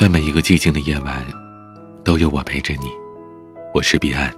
[0.00, 1.22] 在每一个寂静的夜晚，
[2.02, 2.90] 都有我陪着你。
[3.74, 4.34] 我是彼岸，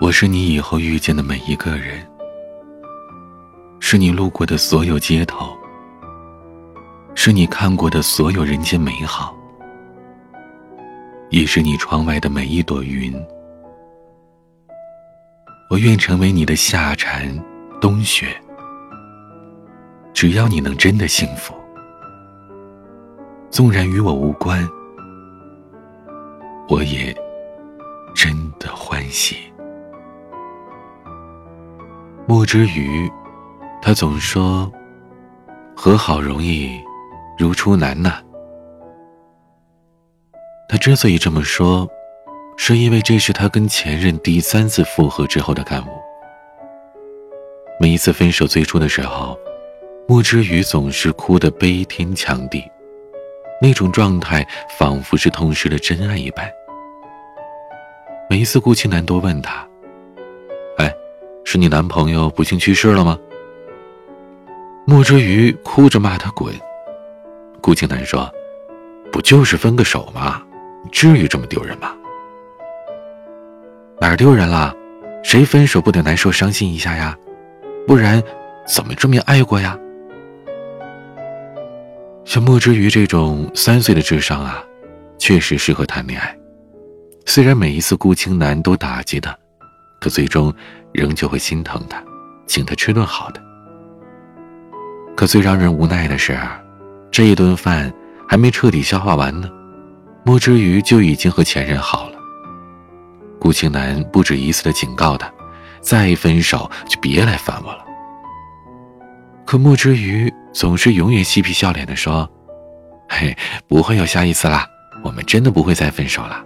[0.00, 2.08] 我是你以后遇见的每一个人，
[3.80, 5.52] 是你路过的所有街头，
[7.16, 9.36] 是你看过的所有人间美好，
[11.30, 13.12] 也是你窗外的每一朵云。
[15.68, 17.36] 我愿成为你的夏蝉、
[17.80, 18.28] 冬雪，
[20.14, 21.52] 只要你能真的幸福。
[23.50, 24.68] 纵然与我无关，
[26.68, 27.14] 我也
[28.14, 29.36] 真的欢喜。
[32.26, 33.10] 莫之余，
[33.80, 34.70] 他总说
[35.74, 36.78] 和好容易，
[37.38, 38.22] 如初难呐。
[40.68, 41.88] 他之所以这么说，
[42.58, 45.90] 是因为这是他跟前任第三次复合之后的感悟。
[47.80, 49.38] 每一次分手最初的时候，
[50.06, 52.62] 莫之余总是哭得悲天抢地。
[53.60, 54.46] 那种状态
[54.78, 56.48] 仿佛是痛失了真爱一般。
[58.30, 59.66] 每一次顾青南都问他
[60.78, 60.94] ：“哎，
[61.44, 63.18] 是你男朋友不幸去世了吗？”
[64.86, 66.54] 莫之瑜哭着骂他滚。
[67.60, 68.30] 顾青南说
[69.10, 70.42] ：“不就是分个手吗？
[70.92, 71.94] 至于这么丢人吗？
[74.00, 74.72] 哪儿丢人了？
[75.24, 77.16] 谁分手不得难受伤心一下呀？
[77.86, 78.22] 不然
[78.66, 79.76] 怎么证明爱过呀？”
[82.28, 84.62] 像莫之瑜这种三岁的智商啊，
[85.18, 86.36] 确实适合谈恋爱。
[87.24, 89.34] 虽然每一次顾青南都打击他，
[89.98, 90.52] 可最终
[90.92, 92.04] 仍旧会心疼他，
[92.46, 93.42] 请他吃顿好的。
[95.16, 96.38] 可最让人无奈的是，
[97.10, 97.90] 这一顿饭
[98.28, 99.48] 还没彻底消化完呢，
[100.22, 102.18] 莫之瑜就已经和前任好了。
[103.40, 105.32] 顾青南不止一次的警告他，
[105.80, 107.82] 再分手就别来烦我了。
[109.46, 110.30] 可莫之瑜。
[110.52, 112.28] 总是永远嬉皮笑脸的说
[113.08, 114.66] ：“嘿，不会有下一次啦，
[115.02, 116.44] 我们真的不会再分手了。”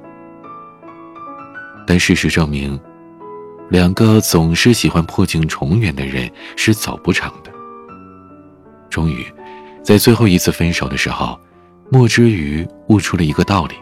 [1.87, 2.79] 但事实证明，
[3.71, 7.51] 两个总是喜欢破镜重圆的人是走不长的。
[8.91, 9.27] 终于，
[9.83, 11.39] 在最后一次分手的时候，
[11.91, 13.75] 莫之余悟出了一个道理：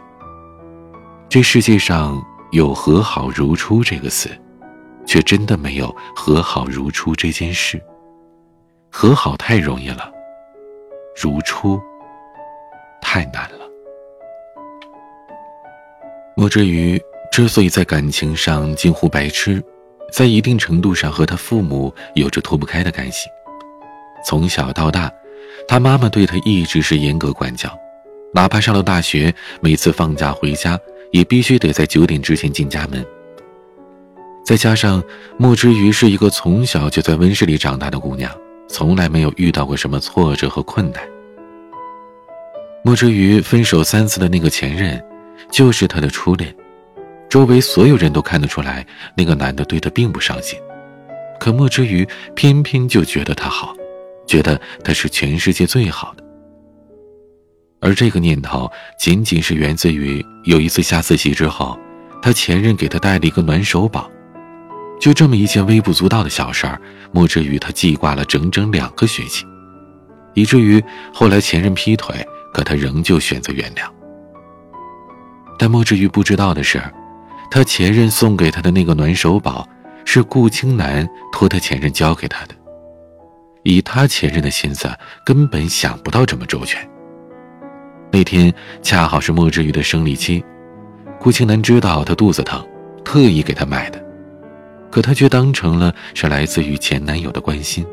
[1.28, 2.22] 这世界上
[2.52, 4.30] 有和好如初这个词，
[5.06, 7.80] 却真的没有和好如初这件事。
[8.90, 10.10] 和好太容易了。
[11.22, 11.80] 如初，
[13.00, 13.58] 太难了。
[16.36, 17.00] 莫之瑜
[17.30, 19.62] 之所以在感情上近乎白痴，
[20.10, 23.28] 在一定程度上和他父母有着脱不开的干系。
[24.24, 25.10] 从小到大，
[25.68, 27.70] 他妈妈对他一直是严格管教，
[28.32, 30.78] 哪怕上了大学，每次放假回家
[31.12, 33.04] 也必须得在九点之前进家门。
[34.44, 35.02] 再加上
[35.36, 38.30] 莫之瑜是一个从小就在温室里长大的姑娘。
[38.70, 41.02] 从来没有遇到过什么挫折和困难。
[42.84, 45.02] 莫之瑜分手三次的那个前任，
[45.50, 46.54] 就是他的初恋。
[47.28, 48.86] 周围所有人都看得出来，
[49.16, 50.58] 那个男的对他并不上心，
[51.38, 53.74] 可莫之瑜偏偏就觉得他好，
[54.26, 56.24] 觉得他是全世界最好的。
[57.80, 61.78] 而这个念头，仅仅是源自于有一次下自习之后，
[62.22, 64.10] 他前任给他带了一个暖手宝。
[65.00, 66.80] 就这么一件微不足道的小事儿，
[67.10, 69.46] 莫之瑜他记挂了整整两个学期，
[70.34, 73.84] 以至于后来前任劈腿，可他仍旧选择原谅。
[75.58, 76.82] 但莫之瑜不知道的是，
[77.50, 79.66] 他前任送给他的那个暖手宝，
[80.04, 82.54] 是顾青南托他前任交给他的。
[83.62, 84.86] 以他前任的心思，
[85.24, 86.86] 根本想不到这么周全。
[88.12, 90.44] 那天恰好是莫之瑜的生理期，
[91.18, 92.66] 顾青南知道他肚子疼，
[93.02, 94.09] 特意给他买的。
[94.90, 97.86] 可他却当成了是来自于前男友的关心。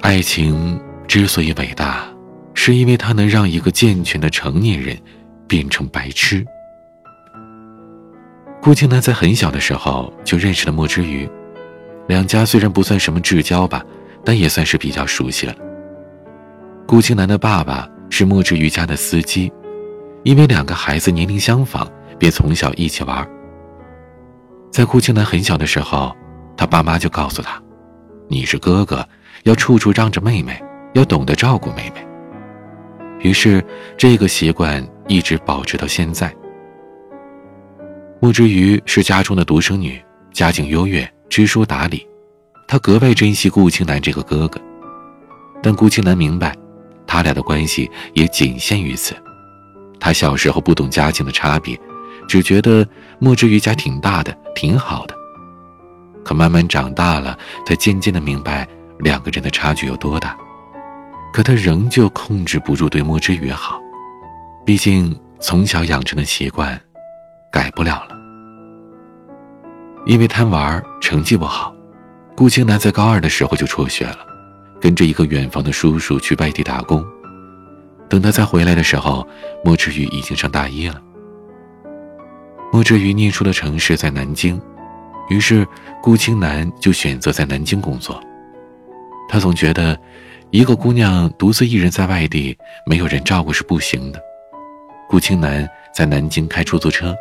[0.00, 2.04] 爱情之所以伟大，
[2.54, 4.96] 是因为它能让一个健全的成年人
[5.46, 6.44] 变成白痴。
[8.60, 11.28] 顾青南在很小的时候就认识了莫之余，
[12.06, 13.84] 两家虽然不算什么至交吧，
[14.24, 15.54] 但也算是比较熟悉了。
[16.86, 19.52] 顾青南的爸爸是莫之余家的司机，
[20.22, 23.26] 因为两个孩子年龄相仿，便从小一起玩。
[24.74, 26.12] 在顾青南很小的时候，
[26.56, 27.62] 他爸妈就告诉他
[28.26, 29.08] ：“你是哥哥，
[29.44, 30.60] 要处处让着妹妹，
[30.94, 32.04] 要懂得照顾妹妹。”
[33.22, 33.64] 于是，
[33.96, 36.34] 这个习惯一直保持到现在。
[38.18, 42.04] 莫之瑜是家中的独生女，家境优越，知书达理，
[42.66, 44.60] 她格外珍惜顾青南这个哥哥。
[45.62, 46.52] 但顾青南明白，
[47.06, 49.14] 他俩的关系也仅限于此。
[50.00, 51.78] 他小时候不懂家境的差别。
[52.28, 52.86] 只觉得
[53.18, 55.14] 莫之瑜家挺大的，挺好的。
[56.24, 58.66] 可慢慢长大了，他渐渐的明白
[58.98, 60.36] 两个人的差距有多大。
[61.32, 63.80] 可他仍旧控制不住对莫之宇好，
[64.64, 66.80] 毕竟从小养成的习惯，
[67.50, 68.16] 改不了了。
[70.06, 71.74] 因为贪玩，成绩不好，
[72.36, 74.18] 顾青南在高二的时候就辍学了，
[74.80, 77.04] 跟着一个远房的叔叔去外地打工。
[78.08, 79.26] 等他再回来的时候，
[79.64, 81.02] 莫之宇已经上大一了。
[82.74, 84.60] 莫之宇念书的城市在南京，
[85.28, 85.64] 于是
[86.02, 88.20] 顾青南就选择在南京工作。
[89.28, 89.96] 他总觉得，
[90.50, 94.20] 一个姑娘独自一人在外地，没有人照顾是不行的。
[95.08, 97.14] 顾青南在南京开出租车。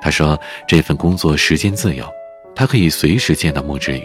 [0.00, 2.08] 他说：“这份工作时间自由，
[2.56, 4.04] 他可以随时见到莫之瑜。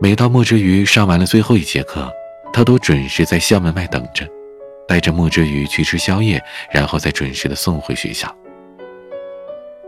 [0.00, 2.08] 每到莫之瑜上完了最后一节课，
[2.52, 4.24] 他都准时在校门外等着，
[4.86, 6.40] 带着莫之瑜去吃宵夜，
[6.70, 8.32] 然后再准时的送回学校。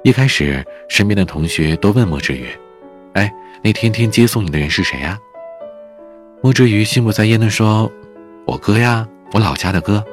[0.03, 2.47] 一开始，身边的同学都问莫之瑜
[3.15, 3.33] ：‘哎，
[3.63, 5.19] 那天天接送你的人是谁呀？’
[6.43, 7.91] 莫之瑜心不在焉的说
[8.45, 10.05] ：‘我哥呀，我老家的哥。’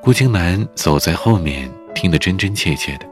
[0.00, 3.06] 顾青南走在后面。”听得真真切切的，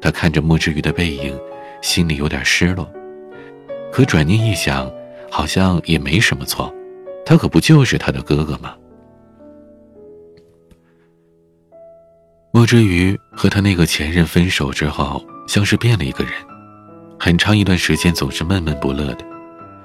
[0.00, 1.36] 他看着莫之瑜的背影，
[1.82, 2.88] 心里有点失落。
[3.90, 4.88] 可转念一想，
[5.28, 6.72] 好像也没什么错，
[7.26, 8.76] 他可不就是他的哥哥吗？
[12.52, 16.32] 莫之瑜和他那个前任分手之后，像是变了一个人，
[17.18, 19.24] 很长一段时间总是闷闷不乐的。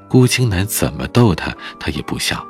[0.09, 2.43] 顾青南怎么逗他，他也不笑。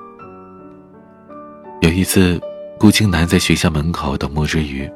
[1.81, 2.41] 有一次，
[2.79, 4.89] 顾青南在学校门口等莫之瑜。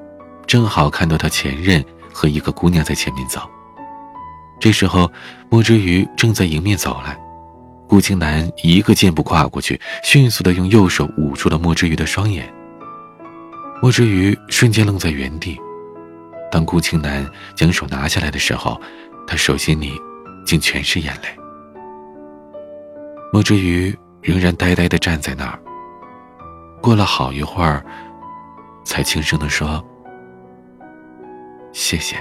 [0.48, 3.42] 正好看到他前任和一个姑娘在前面走。
[4.60, 5.12] 这时候，
[5.50, 7.20] 莫之瑜正在迎面走来，
[7.88, 12.52] 顾青南一个箭步跨过去，迅速的用右手捂住了莫之瑜的双眼。
[13.82, 15.58] 莫之余瞬间愣在原地。
[16.52, 18.80] 当顾青南将手拿下来的时候，
[19.28, 19.94] 他手心里
[20.46, 21.30] 竟全是眼泪。
[23.32, 25.60] 莫之余仍然呆呆的站在那儿。
[26.82, 27.86] 过了好一会儿，
[28.84, 29.84] 才轻声的说。
[31.72, 32.18] 谢谢。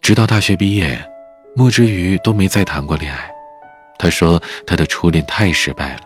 [0.00, 0.98] 直到大学毕业，
[1.54, 3.30] 莫之余都没再谈过恋爱。
[3.98, 6.00] 他说他的初恋太失败了，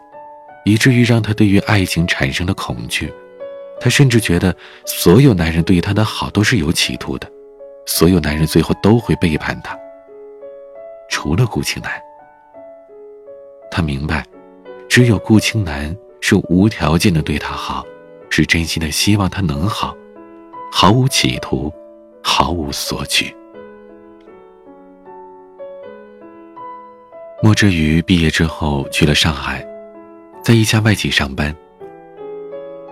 [0.64, 3.12] 以至于让他对于爱情产生了恐惧。
[3.80, 4.54] 他甚至觉得
[4.86, 7.30] 所有男人对他的好都是有企图的，
[7.86, 9.78] 所有男人最后都会背叛他。
[11.08, 11.90] 除了顾青南，
[13.70, 14.24] 他明白，
[14.88, 17.84] 只有顾青南是无条件的对他好，
[18.30, 19.94] 是真心的希望他能好。
[20.72, 21.72] 毫无企图，
[22.22, 23.34] 毫无索取。
[27.42, 29.64] 莫之瑜毕业之后去了上海，
[30.44, 31.56] 在一家外企上班。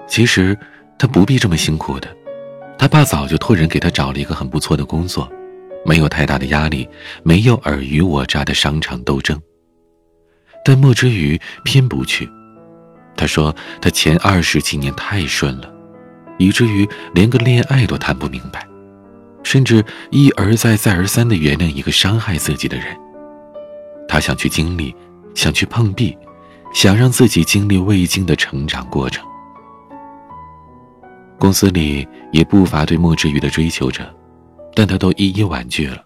[0.09, 0.59] 其实
[0.99, 2.09] 他不必这么辛苦的，
[2.79, 5.31] 他爸早就托人给他找了一个很不错的工作，
[5.85, 6.89] 没有太大的压力，
[7.23, 9.39] 没有尔虞我诈的商场斗争。
[10.65, 12.27] 但莫之瑜偏不去，
[13.19, 15.71] 他说他前二十几年太顺了。
[16.39, 18.67] 以至于连个恋爱都谈不明白，
[19.43, 22.87] 甚至一而再、再而三的原谅一个伤害自己的人。
[24.09, 24.95] 他想去经历，
[25.35, 26.17] 想去碰壁，
[26.73, 29.25] 想让自己经历未经的成长过程。
[31.39, 34.05] 公司里也不乏对莫之余的追求者，
[34.75, 36.03] 但他都一一婉拒了。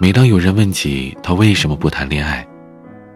[0.00, 2.46] 每当有人问起他为什么不谈恋爱，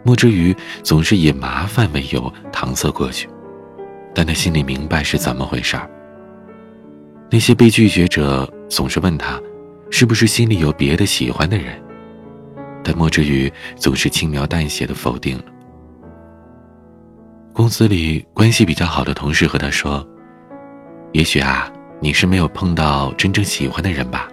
[0.05, 3.29] 莫之余总是以麻烦为由搪塞过去。
[4.15, 5.89] 但他心里明白是怎么回事儿。
[7.31, 9.41] 那些被拒绝者总是问他，
[9.91, 11.81] 是不是心里有别的喜欢的人？
[12.83, 15.45] 但莫之余总是轻描淡写的否定了。
[17.59, 20.07] 公司里关系比较好的同事和他说
[21.11, 21.69] ：“也许啊，
[22.01, 24.29] 你是没有碰到真正喜欢的人吧。”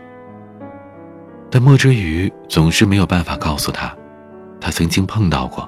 [1.50, 3.92] 但莫之余总是没有办法告诉他，
[4.62, 5.68] 他曾经碰到过，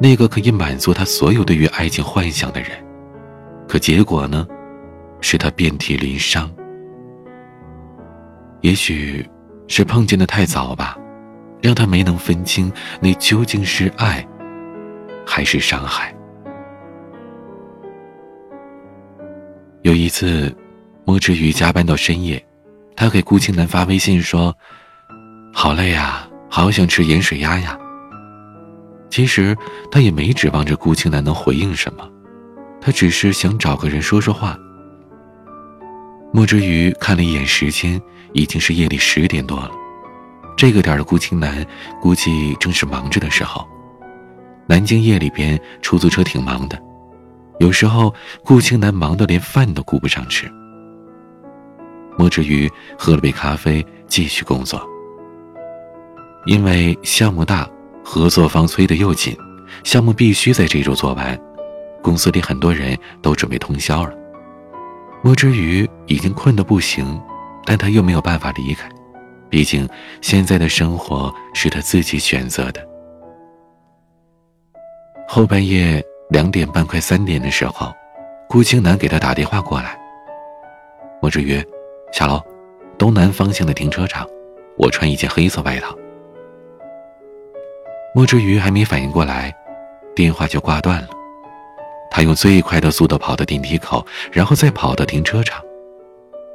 [0.00, 2.70] 那个可以满足他所有对于爱情幻想的人。
[3.66, 4.46] 可结果呢，
[5.20, 6.48] 是他遍体鳞伤。
[8.60, 9.28] 也许
[9.66, 10.96] 是碰见的太早吧，
[11.60, 14.24] 让他没能分清那究竟是爱，
[15.26, 16.13] 还是伤害。
[19.84, 20.50] 有一次，
[21.04, 22.42] 莫之瑜加班到深夜，
[22.96, 24.56] 他给顾青南发微信说
[25.52, 27.78] ：“好累呀，好想吃盐水鸭呀。”
[29.10, 29.54] 其实
[29.92, 32.10] 他也没指望着顾青南能回应什么。
[32.80, 34.58] 他只是想找个人说说话。
[36.32, 38.00] 莫之瑜看了一眼时间，
[38.32, 39.70] 已经是夜里十点多了。
[40.56, 41.62] 这个点的顾青南
[42.00, 43.68] 估计正是忙着的时候。
[44.66, 46.82] 南京夜里边出租车挺忙的，
[47.58, 48.12] 有时候
[48.44, 50.50] 顾青南忙得连饭都顾不上吃。
[52.16, 54.80] 莫之瑜喝了杯咖啡，继续工作。
[56.46, 57.68] 因为项目大，
[58.04, 59.36] 合作方催得又紧。
[59.82, 61.38] 项目必须在这周做完，
[62.02, 64.12] 公司里很多人都准备通宵了。
[65.22, 67.20] 莫之瑜已经困得不行，
[67.64, 68.88] 但他又没有办法离开，
[69.48, 69.88] 毕竟
[70.20, 72.86] 现在的生活是他自己选择的。
[75.26, 77.92] 后半夜两点半快三点的时候，
[78.48, 79.98] 顾青南给他打电话过来。
[81.20, 81.62] 莫之瑜，
[82.12, 82.40] 下楼，
[82.98, 84.26] 东南方向的停车场，
[84.76, 85.94] 我穿一件黑色外套。
[88.14, 89.54] 莫之瑜还没反应过来，
[90.14, 91.08] 电话就挂断了。
[92.10, 95.62] 他用最快的速度跑到电梯口，然后再跑到停车场。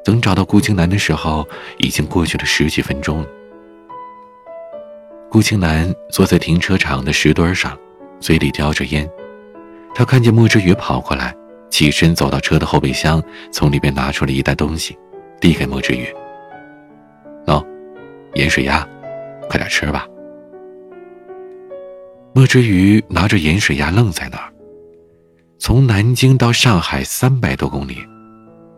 [0.03, 1.47] 等找到顾青南的时候，
[1.77, 3.25] 已经过去了十几分钟。
[5.29, 7.77] 顾青南坐在停车场的石墩上，
[8.19, 9.09] 嘴里叼着烟。
[9.93, 11.35] 他看见莫之瑜跑过来，
[11.69, 14.97] 起身走到车的后备箱，从里边拿出了一袋东西，
[15.41, 16.07] 递给莫之瑜
[17.45, 17.65] ：“喏，
[18.35, 18.87] 盐水鸭，
[19.49, 20.07] 快点吃吧。”
[22.33, 24.53] 莫之瑜拿着盐水鸭愣在那儿。
[25.57, 27.97] 从南京到上海三百多公里，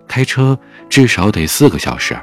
[0.08, 0.58] 开车
[0.90, 2.18] 至少得四个小时。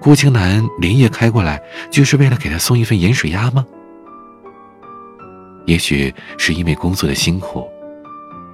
[0.00, 3.66] 顾青南连夜开过来，就是为了给他送一份盐水鸭吗？
[5.66, 7.68] 也许是因为工作的辛苦，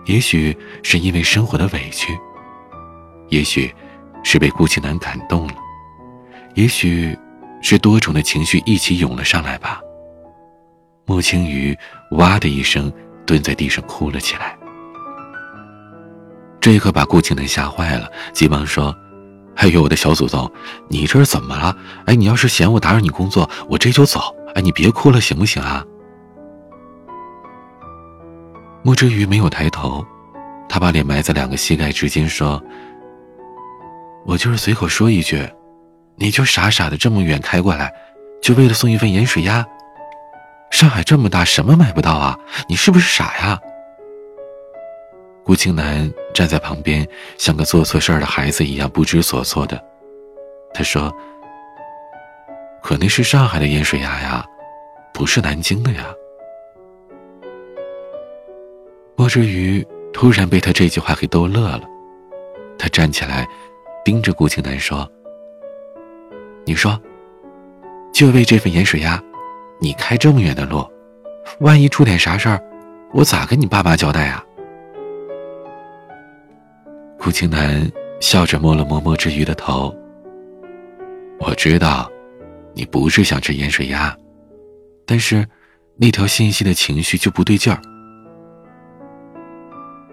[0.06, 2.16] 也许是因为生活的委屈，
[3.28, 3.72] 也许
[4.24, 5.54] 是被顾青南感动了，
[6.54, 7.16] 也许
[7.60, 9.80] 是多种的情绪一起涌了上来吧。
[11.04, 11.76] 莫青雨
[12.12, 12.92] 哇的一声
[13.26, 14.56] 蹲在地上哭了起来。
[16.60, 18.92] 这可把顾青南吓坏了，急忙说
[19.54, 20.50] ：“哎呦，我的小祖宗，
[20.88, 21.76] 你这是怎么了？
[22.06, 24.34] 哎，你要是嫌我打扰你工作，我这就走。
[24.54, 25.84] 哎，你别哭了，行不行啊？”
[28.86, 30.06] 莫之瑜没有抬头，
[30.68, 32.62] 他把脸埋在两个膝盖之间说
[34.24, 35.44] ：“我就是随口说一句，
[36.14, 37.92] 你就傻傻的这么远开过来，
[38.40, 39.66] 就为了送一份盐水鸭？
[40.70, 42.38] 上海这么大，什么买不到啊？
[42.68, 43.58] 你是不是傻呀？”
[45.44, 47.04] 顾青南站在旁边，
[47.36, 49.84] 像个做错事儿的孩子一样不知所措的。
[50.72, 51.12] 他说
[52.80, 54.46] ：“可那是上海的盐水鸭呀，
[55.12, 56.06] 不是南京的呀。”
[59.16, 61.82] 莫之余突然被他这句话给逗乐了，
[62.78, 63.48] 他站起来，
[64.04, 65.10] 盯着顾青南说
[66.66, 67.00] ：“你说，
[68.12, 69.22] 就为这份盐水鸭，
[69.80, 70.86] 你开这么远的路，
[71.60, 72.62] 万一出点啥事儿，
[73.12, 74.44] 我咋跟你爸妈交代啊？”
[77.18, 79.94] 顾青南笑着摸了摸莫之余的头。
[81.38, 82.10] 我知道，
[82.74, 84.14] 你不是想吃盐水鸭，
[85.06, 85.46] 但是
[85.96, 87.80] 那条信息的情绪就不对劲儿。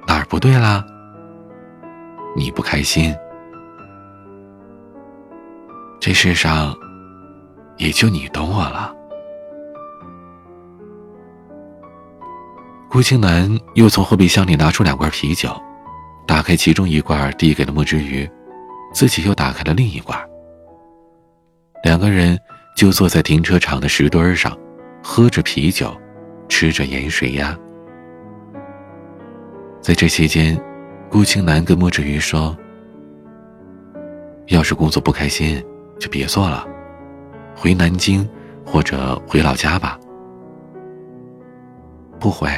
[0.07, 0.85] 哪儿不对啦？
[2.35, 3.15] 你不开心？
[5.99, 6.75] 这世上
[7.77, 8.93] 也就你懂我了。
[12.89, 15.49] 顾青南又从后备箱里拿出两罐啤酒。
[16.25, 18.29] 打开其中一罐，递给了莫之鱼，
[18.93, 20.17] 自己又打开了另一罐。
[21.83, 22.39] 两个人
[22.77, 24.57] 就坐在停车场的石墩上，
[25.03, 25.95] 喝着啤酒，
[26.47, 27.57] 吃着盐水鸭。
[29.83, 30.57] 在这期间，
[31.09, 32.57] 顾青南跟莫之瑜说
[34.47, 35.61] ：“要是工作不开心，
[35.99, 36.65] 就别做了，
[37.53, 38.25] 回南京
[38.65, 39.99] 或者回老家吧。”
[42.17, 42.49] 不回，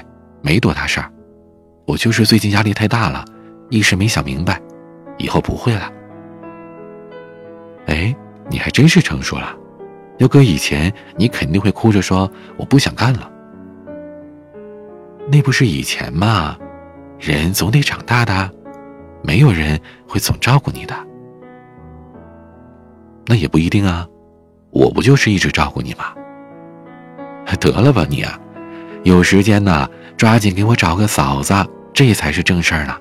[0.43, 1.11] 没多大事儿，
[1.87, 3.25] 我就是最近压力太大了。
[3.71, 4.61] 一时没想明白，
[5.17, 5.91] 以后不会了。
[7.87, 8.15] 哎，
[8.51, 9.57] 你还真是成熟了。
[10.19, 13.31] 要搁以前，你肯定会哭着说我不想干了。
[15.27, 16.55] 那不是以前吗？
[17.25, 18.51] 人总得长大的，
[19.23, 20.95] 没有人会总照顾你的。
[23.25, 24.07] 那也不一定啊，
[24.69, 26.13] 我不就是一直照顾你吗？
[27.59, 28.39] 得了吧你啊，
[29.03, 31.51] 有时间呢，抓紧给我找个嫂子，
[31.91, 32.95] 这才是正事儿呢。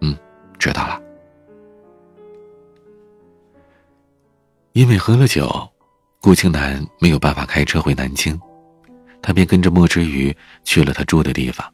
[0.00, 0.16] 嗯
[0.58, 0.98] 知道了。
[4.72, 5.68] 因为喝了酒，
[6.22, 8.40] 顾青南没有办法开车回南京，
[9.20, 10.34] 他便跟着莫之余
[10.64, 11.70] 去了他住的地方。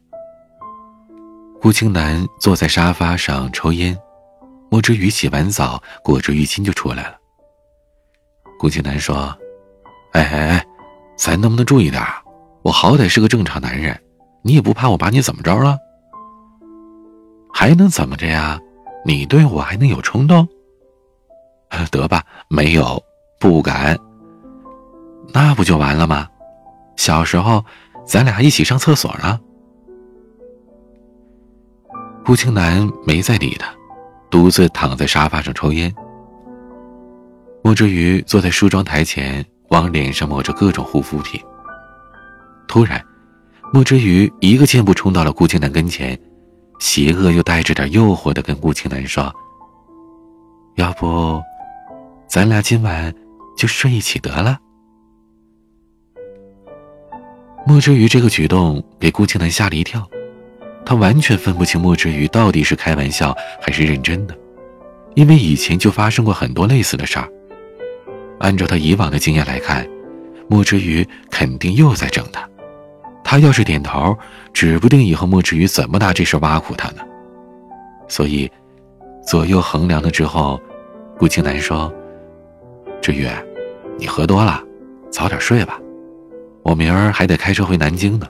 [1.61, 3.97] 顾青南坐在沙发上抽烟，
[4.71, 7.17] 莫之瑜洗完澡裹着浴巾就出来了。
[8.59, 9.37] 顾青南说
[10.13, 10.67] ：“哎哎哎，
[11.17, 12.03] 咱能不能注意点？
[12.63, 14.01] 我好歹是个正常男人，
[14.43, 15.79] 你也不怕我把你怎么着了？
[17.53, 18.59] 还能怎么着呀？”
[19.05, 20.47] 你对我还能有冲动？
[21.91, 23.03] 得吧，没有，
[23.39, 23.99] 不敢。
[25.33, 26.29] 那不就完了吗？
[26.97, 27.65] 小时候，
[28.05, 29.41] 咱俩一起上厕所呢。
[32.29, 33.75] 顾青南没再理他，
[34.29, 35.91] 独自躺在沙发上抽烟。
[37.63, 41.41] 莫之瑜坐在梳妆台前，往脸上抹着各种护肤品。
[42.69, 43.03] 突然，
[43.73, 46.21] 莫之瑜一个箭步冲到了顾青南跟前，
[46.81, 49.35] 邪恶又带着点诱惑的跟顾青南说
[50.77, 51.41] ：“要不，
[52.29, 53.11] 咱俩今晚
[53.57, 54.59] 就睡一起得了。”
[57.67, 60.07] 莫之瑜这个举动给顾青南吓了一跳，
[60.89, 64.35] 他完全分不清莫之瑜到底是开玩笑还是认真的，
[65.15, 67.29] 因为以前就发生过很多类似的事儿。
[68.39, 69.87] 按照他以往的经验来看，
[70.49, 72.49] 莫之瑜肯定又在整他。
[73.23, 74.17] 他要是点头，
[74.55, 77.03] 指不定以后莫之瑜怎么拿这事挖苦他呢。
[78.09, 78.51] 所以，
[79.27, 80.59] 左右衡量了之后，
[81.19, 81.93] 顾青南说
[83.03, 83.29] ：“志宇，
[83.99, 84.65] 你喝多了，
[85.11, 85.79] 早点睡吧。
[86.63, 88.27] 我明儿还得开车回南京呢。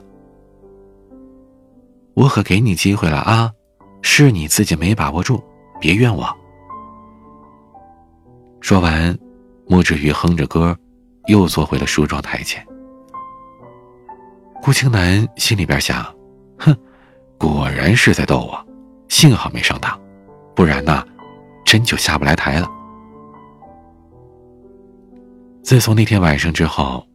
[2.15, 3.51] 我可给你机会了啊，
[4.01, 5.43] 是你自己没把握住，
[5.79, 6.27] 别怨我。”
[8.61, 9.17] 说完。
[9.71, 10.75] 莫之瑜哼着歌，
[11.27, 12.65] 又坐回了梳妆台前。
[14.63, 16.03] 顾青南心里边想
[16.57, 16.75] ：“哼，
[17.37, 18.67] 果然是在逗我，
[19.09, 19.95] 幸好没上当，
[20.55, 21.05] 不然呢，
[21.63, 22.67] 真就下不来台了。”
[25.61, 27.05] 自从那天晚上之后，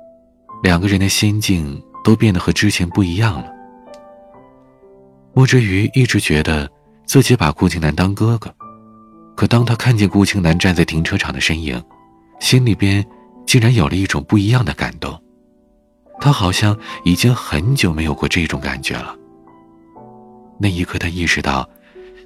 [0.62, 3.52] 两个人的心境都变得和之前不一样了。
[5.36, 6.70] 莫之余一直觉得
[7.06, 8.54] 自己把顾青南当哥哥，
[9.36, 11.82] 可当他看见顾青南站在停车场的身影，
[12.38, 13.04] 心里边
[13.44, 15.20] 竟然有了一种不一样的感动，
[16.20, 19.14] 他好像已经很久没有过这种感觉了。
[20.56, 21.68] 那一刻，他意识到，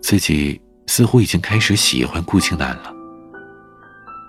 [0.02, 2.92] 自己似乎已经开始喜欢顾青南了，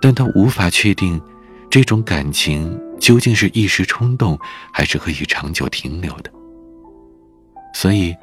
[0.01, 1.21] 但他无法确定，
[1.69, 4.39] 这种感情究竟是一时冲动，
[4.71, 6.31] 还是可以长久停留的。
[7.75, 8.15] 所以，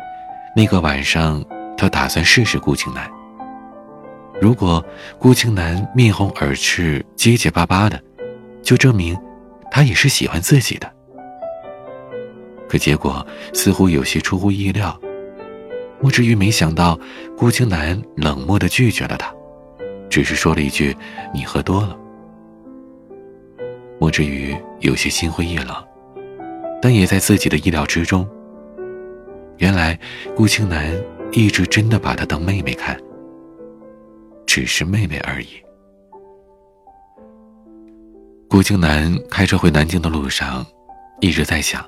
[0.57, 1.45] 那个晚上，
[1.77, 3.07] 他打算试试顾青南。
[4.41, 4.83] 如果
[5.19, 8.03] 顾青南面红耳赤、结结巴巴的，
[8.63, 9.15] 就证明
[9.71, 10.91] 他也是喜欢自己的。
[12.67, 14.99] 可结果似乎有些出乎意料，
[16.01, 16.99] 莫之于没想到
[17.37, 19.31] 顾青南冷漠的拒绝了他，
[20.09, 20.97] 只是说了一句
[21.35, 21.95] ：“你喝多了。”
[24.01, 25.69] 莫之于有些心灰意冷，
[26.81, 28.27] 但也在自己的意料之中。
[29.59, 29.99] 原来
[30.35, 30.95] 顾青南
[31.33, 32.99] 一直真的把她当妹妹看。
[34.47, 35.49] 只是妹妹而已。
[38.49, 40.65] 顾青南开车回南京的路上，
[41.21, 41.85] 一直在想：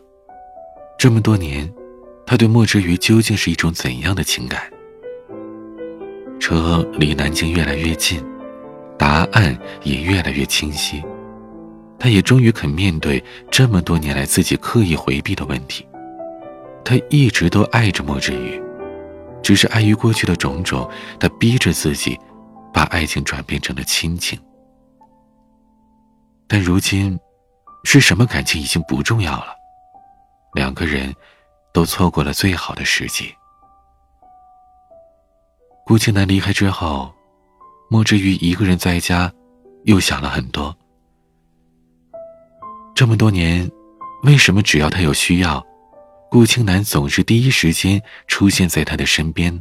[0.98, 1.72] 这么多年，
[2.26, 4.60] 他对莫之瑜究竟是一种怎样的情感？
[6.38, 8.22] 车离南京越来越近，
[8.98, 11.02] 答案也越来越清晰。
[11.98, 15.87] 他也终于肯面对这么多年来自己刻意回避的问题。
[16.84, 18.62] 他一直都爱着莫之瑜，
[19.42, 20.88] 只是碍于过去的种种，
[21.18, 22.18] 他逼着自己。
[22.70, 24.38] 把爱情转变成了亲情，
[26.46, 27.18] 但如今，
[27.82, 29.46] 是什么感情已经不重要了。
[30.54, 31.12] 两个人，
[31.72, 33.34] 都错过了最好的时机。
[35.84, 37.12] 顾青南离开之后，
[37.90, 39.32] 莫之瑜一个人在家，
[39.84, 40.76] 又想了很多。
[42.94, 43.68] 这么多年，
[44.22, 45.66] 为什么只要他有需要，
[46.30, 49.58] 顾青楠总是第一时间出现在他的身边？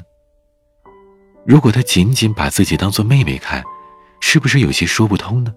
[1.46, 3.64] 如果他仅仅把自己当做妹妹看，
[4.20, 5.54] 是不是有些说不通呢？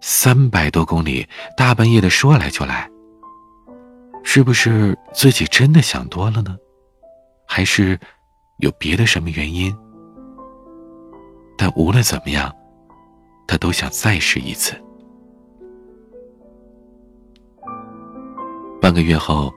[0.00, 2.88] 三百多公里，大半夜的说来就来，
[4.24, 6.56] 是不是自己真的想多了呢？
[7.46, 7.98] 还是
[8.60, 9.76] 有别的什么原因？
[11.58, 12.50] 但无论怎么样，
[13.46, 14.74] 他都想再试一次。
[18.80, 19.52] 半个月后，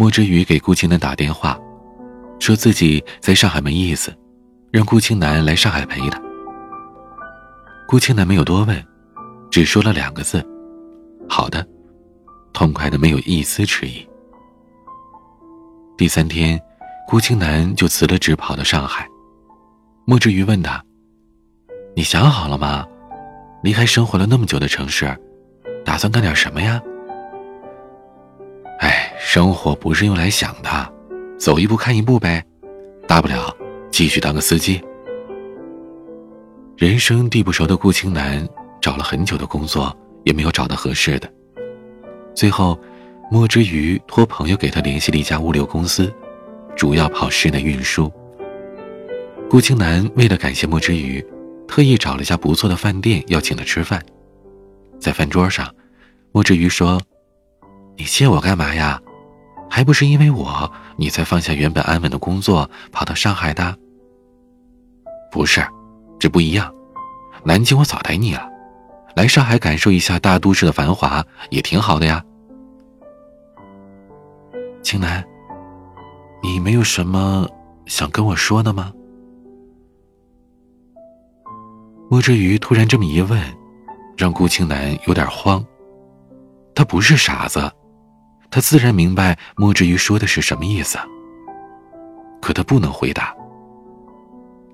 [0.00, 1.60] 莫之宇给顾青南打电话，
[2.38, 4.10] 说自己在上海没意思。
[4.72, 6.18] 让顾青南来上海陪他。
[7.86, 8.82] 顾青南没有多问，
[9.50, 10.42] 只说了两个字
[11.28, 11.66] ：“好的。”
[12.54, 14.08] 痛快的没有一丝迟疑。
[15.98, 16.58] 第三天，
[17.06, 19.06] 顾青南就辞了职，跑到上海。
[20.06, 20.82] 莫之瑜问他
[21.94, 22.86] ：“你想好了吗？
[23.62, 25.14] 离开生活了那么久的城市，
[25.84, 26.80] 打算干点什么呀？”
[28.80, 30.92] 哎，生活不是用来想的，
[31.38, 32.44] 走一步看一步呗，
[33.06, 33.54] 大不了。
[33.90, 34.80] 继续当个司机。
[36.76, 38.48] 人生地不熟的顾青南
[38.80, 41.30] 找了很久的工作，也没有找到合适的。
[42.34, 42.78] 最后，
[43.30, 46.10] 莫之余托朋友给他联系了一家物流公司，
[46.74, 48.10] 主要跑市内运输。
[49.50, 51.22] 顾青南为了感谢莫之余，
[51.68, 54.02] 特意找了家不错的饭店要请他吃饭。
[54.98, 55.68] 在饭桌上，
[56.32, 56.98] 莫之余说
[58.00, 58.98] ：“你谢我干嘛呀？
[59.68, 63.76] 还不是因为我，你才放下原本安稳的工作，跑到上海的。”
[65.30, 65.62] 不是，
[66.18, 66.74] 这不一样。
[67.44, 68.48] 南京我早待腻了，
[69.14, 72.24] 来上海感受一下大都市的繁华也挺好的呀。
[74.82, 75.22] 青南，
[76.42, 77.46] 你没有什么
[77.84, 78.90] 想跟我说的吗？”
[82.08, 83.38] 莫之瑜突然这么一问，
[84.16, 85.62] 让顾青南有点慌。
[86.74, 87.70] 他不是傻子，
[88.50, 90.98] 他自然明白莫之于说的是什么意思。
[92.40, 93.34] 可他不能回答，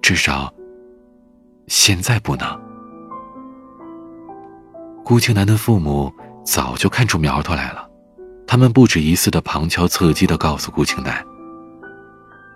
[0.01, 0.53] 至少
[1.67, 2.61] 现在不能。
[5.05, 6.13] 顾青南的父母
[6.45, 7.89] 早就看出苗头来了，
[8.47, 11.25] 他们不止一次的旁敲侧击的告诉顾青南：“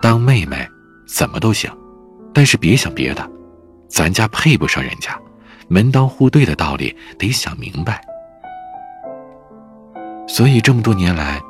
[0.00, 0.68] 当妹妹
[1.06, 1.70] 怎么都行，
[2.32, 3.30] 但是别想别的。”
[3.90, 5.20] 咱家配不上人家，
[5.66, 8.00] 门当户对的道理得想明白。
[10.32, 11.40] 所以这么多年来，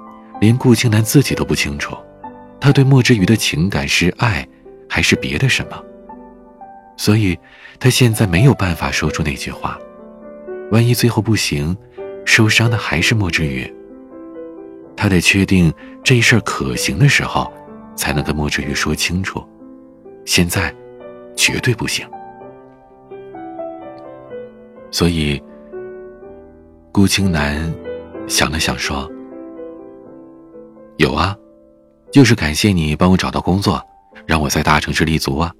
[0.40, 1.95] 连顾青南自己都不清楚，
[2.59, 4.45] 他对莫之余的情感是爱，
[4.88, 5.85] 还是别的什么。
[6.97, 7.38] 所以，
[7.79, 9.79] 他现在没有办法说出那句话。
[10.71, 11.77] 万一最后不行，
[12.25, 13.71] 受伤的还是莫之余。
[14.97, 15.71] 他得确定
[16.03, 17.53] 这事儿可行的时候，
[17.95, 19.47] 才能跟莫之瑜说清楚。
[20.25, 20.75] 现在，
[21.37, 22.07] 绝对不行。
[24.90, 25.40] 所以，
[26.90, 27.73] 顾青南
[28.31, 29.11] 想了想说
[30.99, 31.37] ：“有啊，
[32.12, 33.85] 就是感谢你帮我找到工作，
[34.25, 35.53] 让我在大城市立足啊。”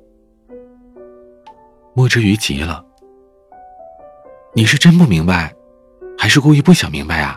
[1.94, 2.85] 莫之瑜急了
[4.54, 5.52] ：“你是真不明白，
[6.16, 7.37] 还是故意不想明白啊？”“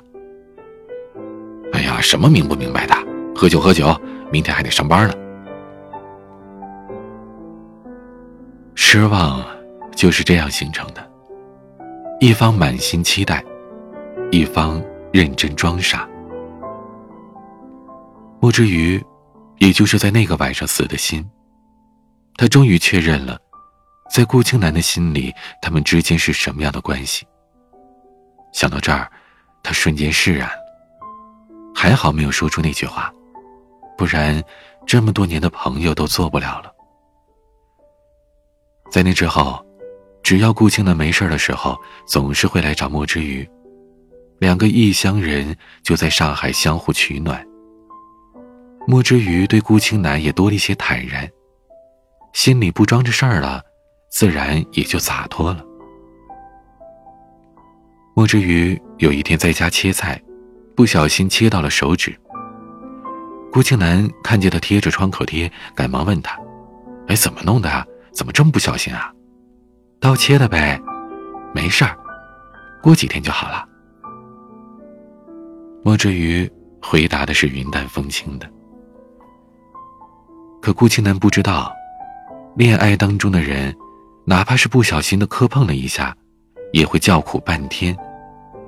[1.73, 2.93] 哎呀，什么明不明白的？
[3.35, 3.99] 喝酒喝酒，
[4.31, 5.15] 明天还得上班呢。”
[8.75, 9.43] 失望
[9.95, 11.11] 就是这样形成的。
[12.19, 13.43] 一方满心期待，
[14.29, 14.79] 一方
[15.13, 16.09] 认真装傻。
[18.41, 18.99] 莫之余，
[19.59, 21.23] 也就是在那个晚上死的心。
[22.35, 23.39] 他终于确认了，
[24.09, 27.27] 在顾青南的心里，他们之间是什么样的关系。
[28.51, 29.07] 想到这儿，
[29.61, 30.49] 他瞬间释然。
[31.75, 33.13] 还好没有说出那句话，
[33.95, 34.43] 不然
[34.87, 36.71] 这么多年的朋友都做不了了。
[38.89, 39.63] 在那之后。
[40.23, 43.45] 只要顾青南没事的时候，总是会来找莫之余，
[44.43, 47.41] 两个异乡人就在上海相互取暖。
[48.85, 51.25] 莫之余对顾青南也多了一些坦然，
[52.33, 53.63] 心里不装着事儿了，
[54.11, 55.63] 自然也就洒脱了。
[58.13, 60.21] 莫之余有一天在家切菜，
[60.75, 62.13] 不小心切到了手指。
[63.49, 66.37] 顾青南看见他贴着创可贴，赶忙问他
[67.07, 67.87] ：“哎，怎么弄的啊？
[68.11, 69.09] 怎么这么不小心啊？”
[70.01, 70.77] 刀切的呗，
[71.55, 71.97] 没事儿，
[72.81, 73.69] 过几天就好了。
[75.85, 76.49] 莫之瑜
[76.81, 78.49] 回答的是云淡风轻的，
[80.61, 81.73] 可顾青南不知道，
[82.55, 83.75] 恋爱当中的人，
[84.25, 86.15] 哪怕是不小心的磕碰了一下，
[86.71, 87.95] 也会叫苦半天，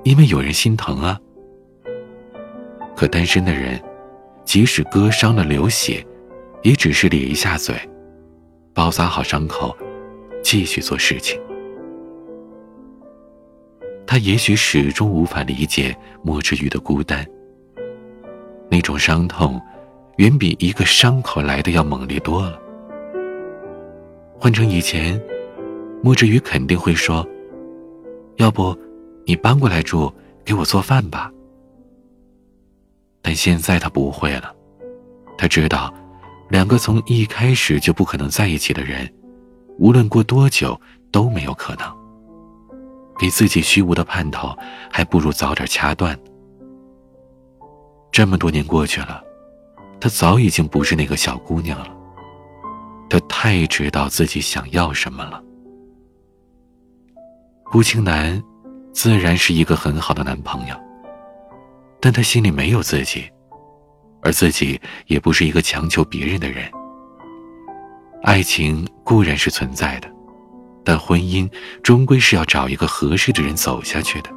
[0.04, 1.18] 因为有人心疼啊。
[2.94, 3.82] 可单身的人，
[4.44, 6.06] 即使割伤了流血，
[6.62, 7.74] 也只是咧一下嘴，
[8.74, 9.74] 包扎好伤口。
[10.42, 11.40] 继续做事情。
[14.06, 17.26] 他也许始终无法理解莫之瑜的孤单。
[18.70, 19.60] 那种伤痛，
[20.16, 22.58] 远比一个伤口来的要猛烈多了。
[24.38, 25.20] 换成以前，
[26.02, 27.26] 莫之瑜肯定会说
[28.36, 28.76] ：“要不，
[29.24, 30.12] 你搬过来住，
[30.44, 31.32] 给我做饭吧。”
[33.22, 34.54] 但现在他不会了。
[35.36, 35.92] 他知道，
[36.48, 39.12] 两个从一开始就不可能在一起的人。
[39.78, 42.05] 无论过多久都没有可能。
[43.18, 44.56] 给自己虚无的盼头，
[44.90, 46.18] 还不如早点掐断。
[48.12, 49.22] 这么多年过去了，
[50.00, 51.88] 她早已经不是那个小姑娘了。
[53.08, 55.42] 她太知道自己想要什么了。
[57.64, 58.42] 顾青南
[58.92, 60.76] 自然是一个很好的男朋友，
[62.00, 63.28] 但他心里没有自己，
[64.22, 66.70] 而自己也不是一个强求别人的人。
[68.22, 70.08] 爱情固然是存在的，
[70.86, 71.50] 但婚姻
[71.82, 74.30] 终归是要找一个合适的人走下去的。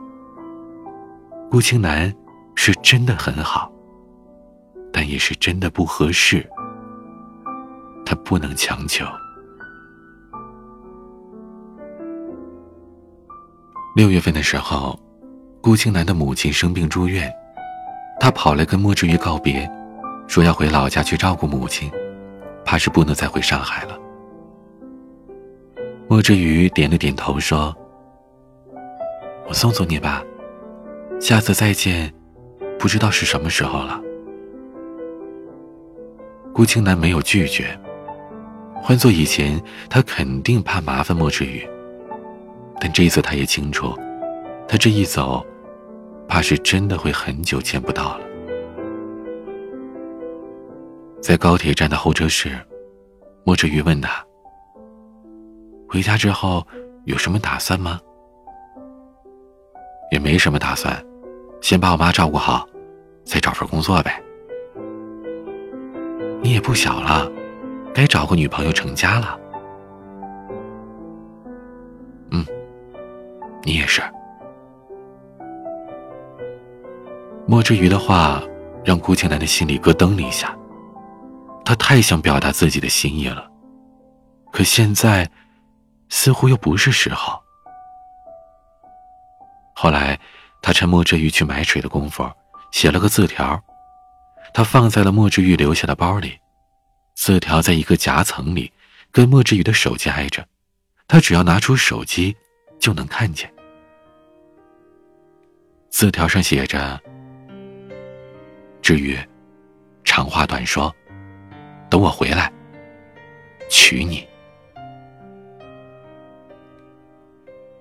[1.52, 2.12] 顾青南
[2.56, 3.72] 是真的很好，
[4.92, 6.44] 但也是真的不合适。
[8.04, 9.06] 他不能强求。
[13.96, 15.00] 六月份的时候，
[15.62, 17.32] 顾青南的母亲生病住院，
[18.20, 19.70] 他跑来跟莫之瑜告别，
[20.28, 21.92] 说要回老家去照顾母亲。
[22.66, 24.09] 怕是不能再回上海了。
[26.10, 27.72] 莫之瑜点了点头，说
[29.48, 30.24] ：“我送送你吧，
[31.22, 32.12] 下次再见，
[32.80, 34.02] 不知道是什么时候了。”
[36.52, 37.80] 顾青南没有拒绝，
[38.82, 41.64] 换做以前，他肯定怕麻烦莫之瑜，
[42.82, 43.96] 但这一次他也清楚，
[44.68, 45.46] 他这一走，
[46.28, 48.26] 怕是真的会很久见不到了。
[51.22, 52.58] 在高铁站的候车室，
[53.44, 54.26] 莫之宇问他
[55.90, 56.66] ：“回家之后
[57.06, 58.00] 有什么打算吗
[60.12, 61.04] ？”“也没什么打算，
[61.62, 62.68] 先把我妈照顾好，
[63.24, 64.22] 再找份工作呗。
[66.42, 67.30] ”“你也不小了，
[67.94, 69.40] 该找个女朋友成家了。
[72.32, 72.46] ”“嗯，
[73.64, 74.02] 你也是。”
[77.48, 78.44] 莫之瑜的话
[78.86, 80.56] 让顾庆南的心里咯噔了一下。
[81.66, 83.48] 他太想表达自己的心意了，
[84.52, 85.30] 可现在
[86.10, 87.42] 似乎又不是时候。
[89.74, 90.20] 后来，
[90.62, 92.30] 他趁莫之瑜去买水的功夫，
[92.72, 93.64] 写了个字条，
[94.54, 96.38] 他放在了莫之瑜留下的包里。
[97.16, 98.72] 字条在一个夹层里，
[99.12, 100.46] 跟莫之瑜的手机挨着，
[101.08, 102.36] 他只要拿出手机
[102.80, 103.52] 就能看见。
[105.90, 107.00] 字条上写着。
[108.82, 109.18] 至于，
[110.04, 110.94] 长话短说，
[111.90, 112.52] 等我回来，
[113.70, 114.28] 娶你。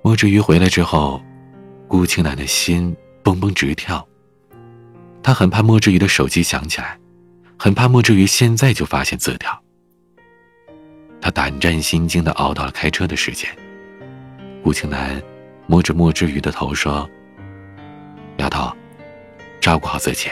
[0.01, 1.21] 莫志瑜回来之后，
[1.87, 4.07] 顾青楠的心蹦蹦直跳。
[5.23, 6.99] 他很怕莫志瑜的手机响起来，
[7.59, 9.61] 很怕莫志瑜现在就发现字条。
[11.21, 13.51] 他胆战心惊的熬到了开车的时间。
[14.63, 15.21] 顾青楠
[15.67, 17.09] 摸着莫志瑜的头说
[18.39, 18.73] ：“丫头，
[19.61, 20.31] 照顾好自己。”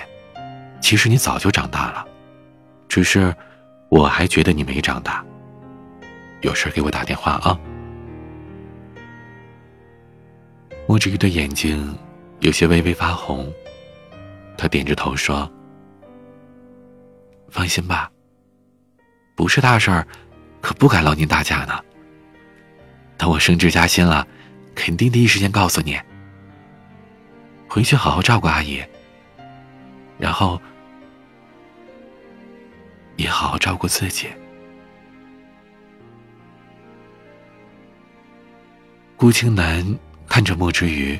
[0.80, 2.06] 其实你早就长大了，
[2.88, 3.34] 只是
[3.88, 5.24] 我还觉得你没长大。
[6.42, 7.58] 有事给我打电话啊。
[10.86, 11.96] 莫志宇的眼睛
[12.40, 13.52] 有些微微发红，
[14.56, 15.50] 他点着头说
[17.50, 18.10] ：“放心吧，
[19.34, 20.06] 不是大事儿，
[20.60, 21.82] 可不敢劳您大驾呢。
[23.16, 24.26] 等我升职加薪了，
[24.74, 25.98] 肯定第一时间告诉你。
[27.68, 28.82] 回去好好照顾阿姨，
[30.18, 30.60] 然后。”
[33.16, 34.28] 也好好照顾自己。
[39.16, 39.82] 顾青南
[40.36, 41.18] 看着莫之瑜，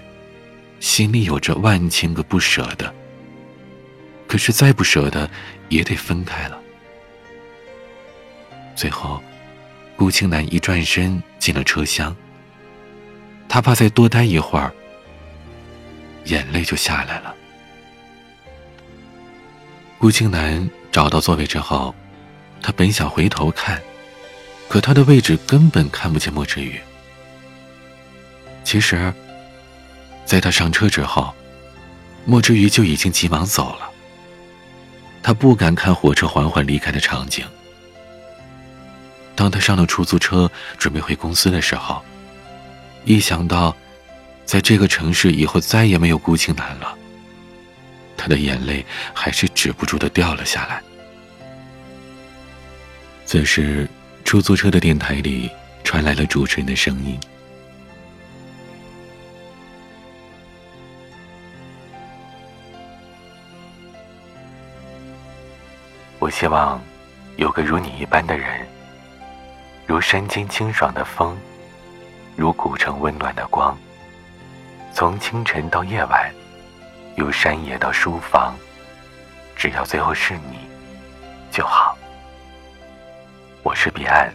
[0.78, 2.94] 心里有着万千个不舍的。
[4.26, 5.30] 可是再不舍得，
[5.70, 6.60] 也得分开了。
[8.74, 9.22] 最后，
[9.96, 12.14] 顾青南一转身进了车厢。
[13.48, 14.70] 他怕再多待一会儿，
[16.26, 17.34] 眼泪就下来了。
[19.96, 20.68] 顾青南。
[20.92, 21.94] 找到座位之后，
[22.60, 23.80] 他本想回头看，
[24.68, 26.78] 可他的位置根本看不见莫之宇。
[28.66, 29.14] 其实，
[30.24, 31.32] 在他上车之后，
[32.24, 33.88] 莫之余就已经急忙走了。
[35.22, 37.46] 他不敢看火车缓缓离开的场景。
[39.36, 42.02] 当他上了出租车准备回公司的时候，
[43.04, 43.72] 一想到，
[44.44, 46.92] 在这个城市以后再也没有顾青南了。
[48.16, 50.82] 他的眼泪还是止不住的掉了下来。
[53.24, 53.88] 此时，
[54.24, 55.48] 出租车的电台里
[55.84, 57.16] 传来了主持人的声音
[66.26, 66.82] ：“我希望
[67.36, 68.66] 有个如你一般的人，
[69.86, 71.36] 如山间清爽的风，
[72.34, 73.78] 如古城温暖的光，
[74.92, 76.28] 从清晨到夜晚。”
[77.14, 78.56] 由山野到书房，
[79.54, 80.68] 只要最后是你
[81.48, 81.96] 就好。
[83.62, 84.28] 我是彼岸。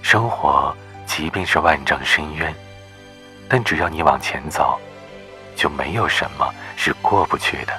[0.00, 2.54] 生活即便是万丈深渊，
[3.50, 4.80] 但只要你往前走，
[5.54, 7.78] 就没有什么是过不去的。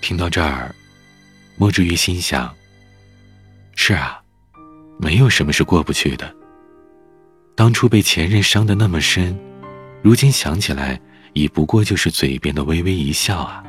[0.00, 0.74] 听到这儿，
[1.56, 2.54] 莫之瑜心想：
[3.76, 4.20] 是啊，
[4.98, 6.34] 没有什么是过不去的。
[7.54, 9.38] 当初被前任伤得那么深。
[10.02, 10.98] 如今想起来，
[11.34, 13.62] 已不过就是嘴边的微微一笑啊。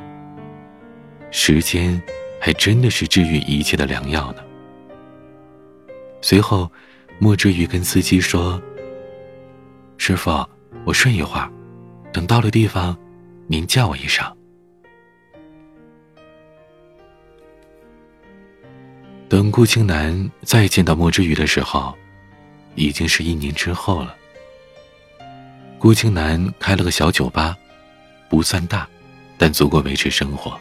[1.30, 2.00] 时间，
[2.40, 4.42] 还真的是治愈一切的良药呢。
[6.22, 6.70] 随后，
[7.18, 8.60] 莫之瑜跟司机说
[9.98, 10.46] ：“师傅，
[10.84, 11.52] 我睡一会儿，
[12.12, 12.96] 等到了地方，
[13.46, 14.24] 您叫我一声。”
[19.32, 21.96] 等顾青南再见到莫之瑜的时候，
[22.74, 24.14] 已经是一年之后了。
[25.78, 27.56] 顾青南开了个小酒吧，
[28.28, 28.86] 不算大，
[29.38, 30.60] 但足够维持生活。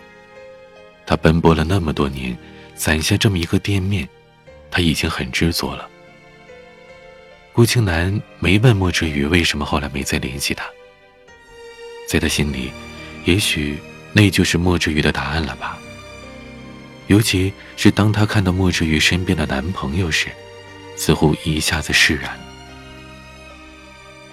[1.05, 2.33] 他奔波了那么多年，
[2.73, 4.07] 攒下这么一个店面，
[4.71, 5.89] 他已经很知足了。
[7.51, 10.63] 顾青南没问莫之宇为什么后来没再联系他，
[12.07, 12.71] 在他心里，
[13.25, 13.77] 也许
[14.13, 15.77] 那就是莫之宇的答案了吧。
[17.11, 20.29] 尤其是当他看到莫之宇身边的男朋友时，
[20.95, 22.39] 似乎一下子释然。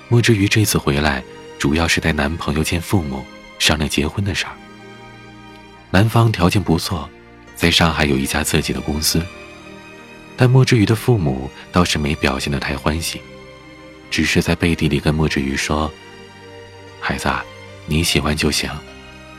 [0.07, 1.21] 莫之瑜这次回来，
[1.59, 3.25] 主要是带男朋友见父母，
[3.59, 4.53] 商量结婚的事儿。
[5.91, 7.11] 男方条件不错，
[7.57, 9.21] 在上海有一家自己的公司。
[10.37, 13.21] 但莫之瑜的父母倒是没表现得太欢喜，
[14.09, 15.93] 只是在背地里跟莫之瑜说
[17.03, 17.29] ：“孩子，
[17.87, 18.71] 你喜欢就行，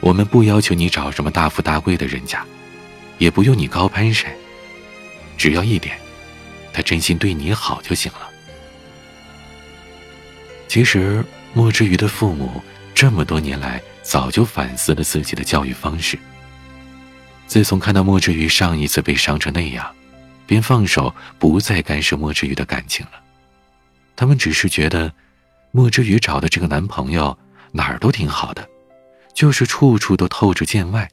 [0.01, 2.45] 我们不要求你找什么大富大贵的人家，
[3.19, 4.35] 也不用你高攀谁，
[5.37, 5.95] 只要一点，
[6.73, 8.27] 他真心对你好就行了。”
[10.67, 12.61] 其实，莫之瑜的父母
[12.95, 16.17] 这么多年来早就反思了自己的教育方式。
[17.47, 19.91] 自从看到莫之瑜上一次被伤成那样，
[20.45, 23.13] 便放手，不再干涉莫之瑜的感情了。
[24.15, 25.11] 他们只是觉得，
[25.71, 27.35] 莫之瑜找的这个男朋友
[27.71, 28.69] 哪儿都挺好的，
[29.33, 31.09] 就是处处都透着见外，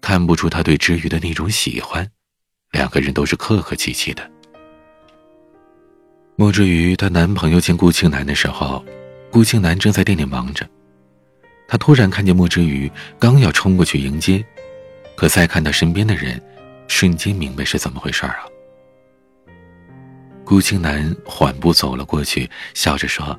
[0.00, 2.08] 看不出他对之瑜的那种喜欢。
[2.72, 4.30] 两个人都是客客气气的。
[6.34, 8.84] 莫之瑜她男朋友见顾庆南的时候，
[9.30, 10.68] 顾庆南正在店里忙着，
[11.66, 14.44] 他突然看见莫之瑜，刚要冲过去迎接，
[15.16, 16.40] 可再看到身边的人，
[16.88, 18.44] 瞬间明白是怎么回事儿啊。
[20.44, 23.38] 顾青南缓步走了过去，笑着说：“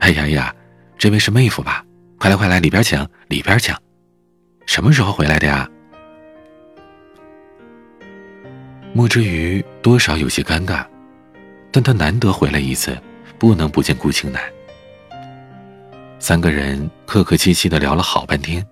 [0.00, 0.54] 哎呀呀，
[0.98, 1.84] 这位是妹夫吧？
[2.18, 3.74] 快来快来，里边请，里边请。
[4.66, 5.68] 什么时候回来的呀？”
[8.94, 10.84] 莫之余多少有些尴尬，
[11.70, 12.96] 但他难得回来一次，
[13.38, 14.42] 不能不见顾青南。
[16.18, 18.64] 三个人客客气气的聊了好半天，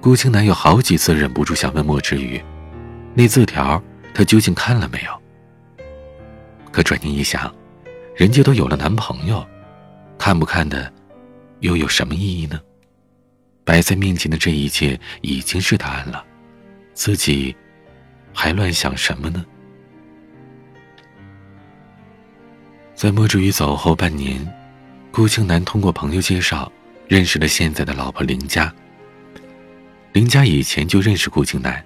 [0.00, 2.40] 顾青南有好几次忍不住想问莫之余
[3.14, 5.84] ：“那字条他究竟看了没有？”
[6.70, 7.52] 可转念一想，
[8.14, 9.44] 人家都有了男朋友，
[10.18, 10.92] 看不看的，
[11.60, 12.60] 又有什么意义呢？
[13.64, 16.24] 摆在面前的这一切已经是答案了，
[16.92, 17.54] 自己
[18.32, 19.44] 还乱想什么呢？
[22.94, 24.46] 在莫之宇走后半年，
[25.10, 26.70] 顾庆南通过朋友介绍
[27.08, 28.72] 认识了现在的老婆林佳。
[30.12, 31.84] 林佳以前就认识顾庆南，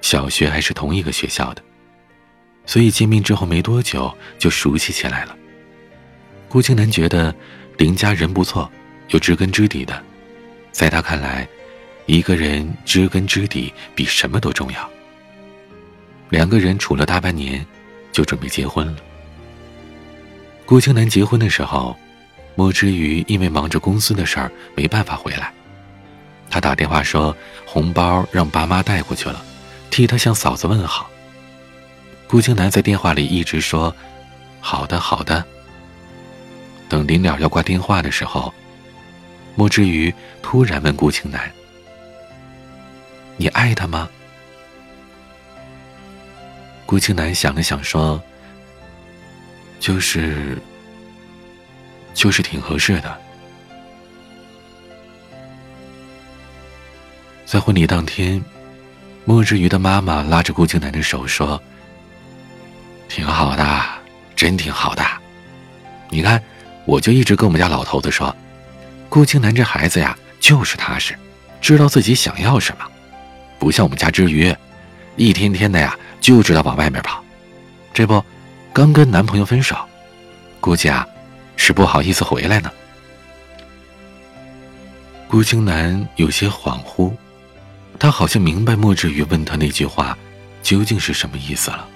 [0.00, 1.62] 小学还是同一个学校的。
[2.66, 5.36] 所以见面之后没多久就熟悉起来了。
[6.48, 7.34] 顾青南觉得
[7.76, 8.70] 林家人不错，
[9.10, 10.02] 有知根知底的，
[10.78, 11.44] 在他看来，
[12.06, 14.88] 一个人知根知底比什么都重要。
[16.30, 17.66] 两个人处了大半年，
[18.12, 18.96] 就准备结婚了。
[20.64, 21.96] 顾青南结婚的时候，
[22.54, 25.52] 莫之瑜因为忙着公司的事儿没办法回来，
[26.48, 27.36] 他打电话说
[27.66, 29.44] 红包让爸妈带过去了，
[29.90, 31.10] 替他向嫂子问好。
[32.28, 33.92] 顾青南在电话里一直说
[34.62, 35.44] ：“好的，好的。”
[36.88, 38.54] 等临了要挂电话的时候，
[39.58, 41.50] 莫之余突然问顾青南
[43.36, 44.08] ：“你爱他吗？”
[46.86, 48.22] 顾青南想了想说
[49.80, 50.56] ：“就是，
[52.14, 53.20] 就是挺合适的。”
[57.44, 58.40] 在婚礼当天，
[59.24, 61.60] 莫之余的妈妈拉着顾青南的手说。
[63.08, 63.84] 挺好的，
[64.36, 65.04] 真挺好的。
[66.10, 66.40] 你看，
[66.84, 68.32] 我就一直跟我们家老头子说，
[69.08, 71.16] 顾青南这孩子呀，就是踏实，
[71.60, 72.84] 知道自己想要什么，
[73.58, 74.54] 不像我们家之余，
[75.16, 77.24] 一天天的呀就知道往外面跑。
[77.94, 78.22] 这不，
[78.72, 79.76] 刚跟男朋友分手，
[80.60, 81.06] 估计啊
[81.56, 82.70] 是不好意思回来呢。
[85.26, 87.12] 顾青南有些恍惚，
[87.98, 90.16] 他好像明白莫志宇问他那句话
[90.62, 91.86] 究竟是什么意思了。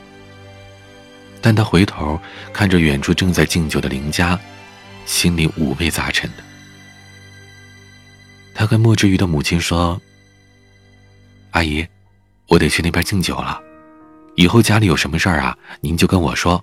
[1.41, 2.19] 但他回头
[2.53, 4.39] 看着远处正在敬酒的林家，
[5.07, 6.52] 心里五味杂陈的。
[8.55, 10.01] 他跟莫之瑜的母亲说
[11.53, 11.87] ：“阿姨，
[12.49, 13.61] 我得去那边敬酒了，
[14.37, 16.63] 以后家里有什么事儿啊，您就跟我说。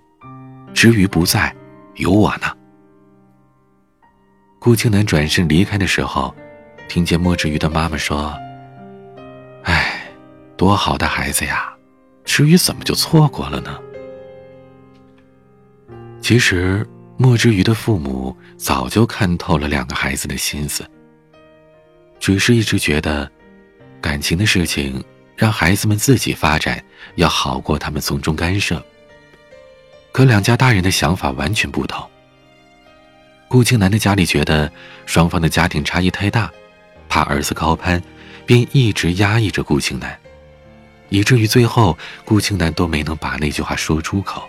[0.73, 1.54] 之瑜不在，
[1.95, 2.56] 有我呢。”
[4.60, 6.34] 顾青南转身离开的时候，
[6.88, 8.38] 听见莫之瑜的妈妈说
[9.63, 10.02] ：“哎，
[10.58, 11.73] 多好的孩子呀，
[12.23, 13.79] 之瑜怎么就错过了呢？”
[16.21, 16.87] 其实，
[17.17, 20.87] 莫之瑜的父母早就看透了两个孩子的心思，
[22.20, 23.30] 只是一直觉得，
[24.02, 25.04] 感情的事情
[25.36, 26.84] 让孩子们自己发展
[27.15, 28.84] 要好过他们从中干涉。
[30.12, 32.08] 可两家大人的想法完全不同。
[33.48, 34.72] 顾青南的家里觉得
[35.06, 36.52] 双方的家庭差异太大，
[37.08, 38.02] 怕儿子高攀，
[38.46, 40.20] 便一直压抑着顾青南，
[41.10, 44.48] 以至于最后顾青南都没能把那句话说出口。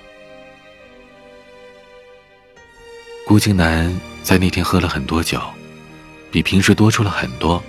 [3.26, 5.40] 顾青南在那天喝了很多酒，
[6.30, 7.62] 比平时多出了很多。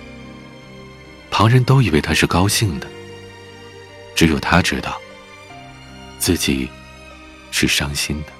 [1.30, 2.86] 旁人都以为他是高兴的，
[4.14, 5.00] 只有他知道，
[6.18, 6.68] 自己
[7.50, 8.32] 是伤心的。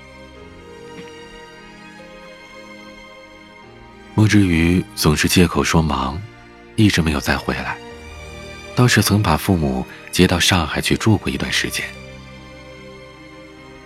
[4.14, 6.20] 莫之余总是借口说忙，
[6.76, 7.78] 一直没有再回来。
[8.76, 11.84] 倒是曾把父母接到上海去住过一段时间。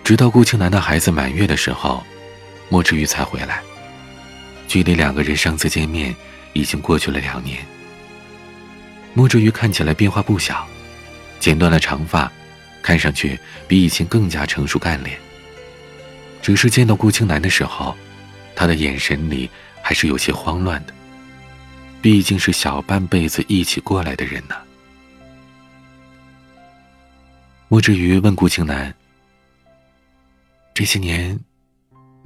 [0.03, 2.05] 直到顾青南的孩子满月的时候，
[2.69, 3.61] 莫之余才回来。
[4.67, 6.15] 距离两个人上次见面
[6.53, 7.65] 已经过去了两年。
[9.13, 10.67] 莫之瑜看起来变化不小，
[11.39, 12.31] 剪断了长发，
[12.81, 15.17] 看上去比以前更加成熟干练。
[16.41, 17.95] 只是见到顾青南的时候，
[18.55, 19.49] 他的眼神里
[19.81, 20.93] 还是有些慌乱的。
[21.99, 24.55] 毕竟是小半辈子一起过来的人呢。
[27.67, 28.93] 莫之瑜问顾青南
[30.73, 31.37] ：“这些年，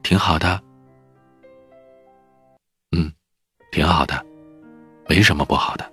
[0.03, 0.61] 挺好的。
[3.71, 4.23] ”“挺好的，
[5.07, 5.91] 没什么不好的。”“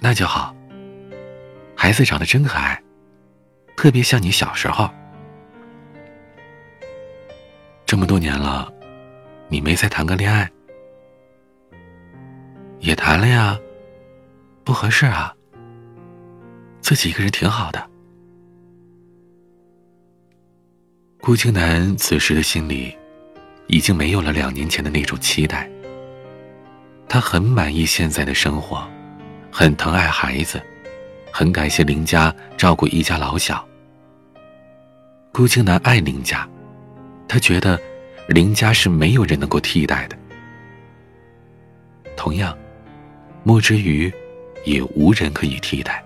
[0.00, 0.54] 那就好。
[1.76, 2.82] 孩子长得真可爱，
[3.76, 4.88] 特别像你小时候。
[7.84, 8.72] 这么多年了，
[9.48, 10.50] 你没再谈个恋爱？”
[12.80, 13.58] 也谈了呀，
[14.64, 15.34] 不合适啊。
[16.80, 17.90] 自己一个人挺好的。
[21.20, 22.94] 顾青南此时的心里，
[23.66, 25.68] 已经没有了两年前的那种期待。
[27.08, 28.86] 他很满意现在的生活，
[29.50, 30.60] 很疼爱孩子，
[31.30, 33.66] 很感谢林家照顾一家老小。
[35.32, 36.48] 顾青南爱林家，
[37.28, 37.80] 他觉得
[38.28, 40.16] 林家是没有人能够替代的。
[42.16, 42.56] 同样。
[43.46, 44.10] 莫之余，
[44.64, 46.02] 也无人可以替代。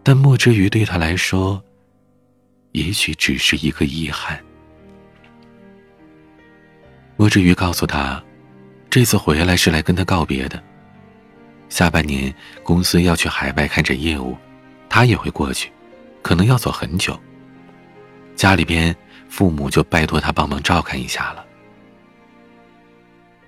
[0.00, 1.60] 但莫之余对他来说，
[2.70, 4.40] 也许只是一个遗憾。
[7.24, 8.22] 莫之瑜告诉他，
[8.90, 10.62] 这次回来是来跟他告别的。
[11.70, 12.30] 下半年
[12.62, 14.36] 公司要去海外开展业务，
[14.90, 15.72] 他也会过去，
[16.20, 17.18] 可能要走很久。
[18.36, 18.94] 家里边
[19.30, 21.42] 父母就拜托他帮忙照看一下了。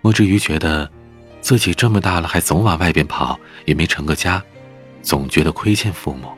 [0.00, 0.90] 莫之瑜觉得。
[1.42, 4.42] 自己这么大了，还总往外边跑，也没成个家，
[5.02, 6.32] 总觉得亏欠父母。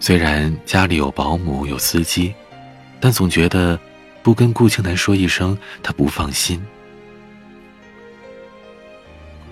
[0.00, 2.34] 虽然家里有保姆有司机，
[2.98, 3.78] 但总觉得
[4.22, 6.62] 不跟顾青南说一声，他不放心。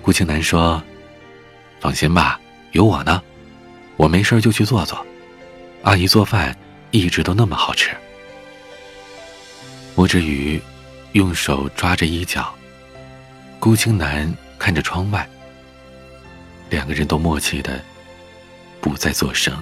[0.03, 0.83] 顾青南说
[1.81, 2.41] ：“放心吧，
[2.73, 3.23] 有我呢，
[3.97, 5.05] 我没事就去做做。
[5.83, 6.57] 阿姨做饭
[6.91, 7.91] 一直都那么好吃。”
[9.95, 10.61] 莫之宇
[11.13, 12.55] 用手抓着衣角。
[13.59, 15.29] 顾青南看着窗外，
[16.71, 17.81] 两个人都默契的
[18.81, 19.57] 不再作声。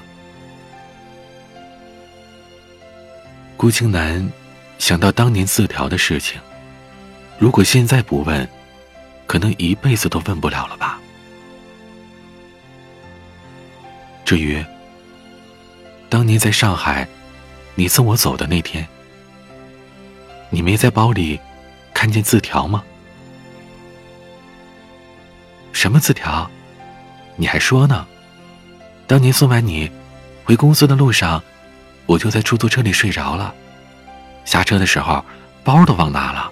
[3.56, 4.30] 顾青南
[4.78, 6.40] 想到当年字条的事情，
[7.38, 8.48] 如果现在不问，
[9.26, 11.00] 可能一辈子都问不了了吧。
[14.24, 14.64] 至于
[16.08, 17.06] 当年在上海，
[17.74, 18.86] 你送我走的那天，
[20.50, 21.38] 你没在包里
[21.92, 22.82] 看见字条吗？
[25.72, 26.48] 什么字条？
[27.36, 28.06] 你还说呢？
[29.06, 29.90] 当年送完你
[30.44, 31.42] 回公司的路上，
[32.06, 33.54] 我就在出租车里睡着了。
[34.46, 35.22] 下车的时候，
[35.62, 36.50] 包都忘拿了。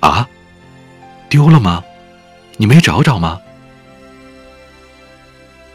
[0.00, 0.26] 啊？
[1.28, 1.84] 丢了吗？
[2.56, 3.38] 你没找找吗？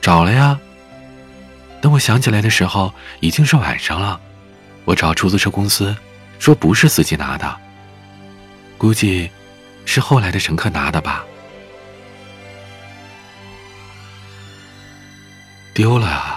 [0.01, 0.60] 找了呀。
[1.82, 4.20] 等我想起来的时候，已经是晚上了。
[4.86, 5.95] 我找出租车公司，
[6.39, 7.55] 说不是司机拿的。
[8.80, 9.30] 估计。
[9.89, 11.24] 是后来的乘客拿的吧？
[15.74, 16.36] 丢了啊！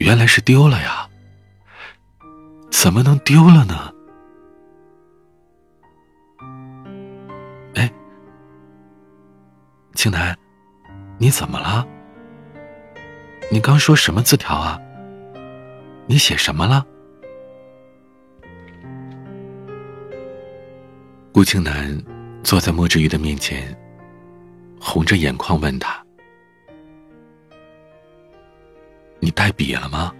[0.00, 1.06] 原来是丢了呀！
[2.70, 3.92] 怎么能丢了呢？
[7.74, 7.92] 哎，
[9.94, 10.36] 青南，
[11.18, 11.86] 你怎么了？
[13.52, 14.80] 你刚说什么字条啊？
[16.06, 16.84] 你写什么了？
[21.30, 22.02] 顾青南
[22.42, 23.76] 坐在莫之瑜的面前，
[24.80, 26.02] 红着眼眶问他
[29.20, 30.12] ：“你带笔了吗？”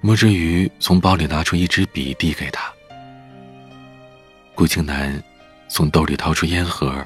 [0.00, 2.72] 莫之余从包里拿出一支笔递给他。
[4.54, 5.20] 顾青南
[5.68, 7.04] 从兜里掏出烟盒，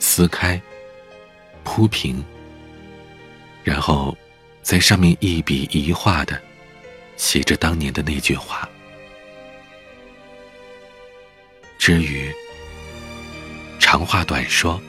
[0.00, 0.60] 撕开，
[1.62, 2.24] 铺平，
[3.62, 4.16] 然后
[4.60, 6.40] 在上面一笔一画的
[7.16, 8.68] 写着当年的那句话。
[11.78, 12.30] 之余，
[13.78, 14.80] 长话短说，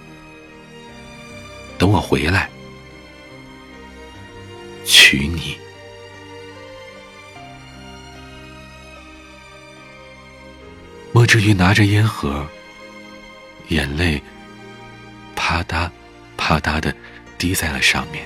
[1.77, 2.49] 等我回来，
[5.11, 5.57] 娶你。
[11.11, 12.47] 莫之瑜拿着烟盒，
[13.67, 14.23] 眼泪
[15.35, 15.91] 啪嗒
[16.37, 16.95] 啪嗒的
[17.37, 18.23] 滴在了上面。